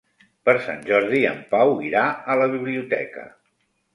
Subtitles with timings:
[0.47, 2.05] Per Sant Jordi en Pau irà
[2.35, 3.29] a la biblioteca.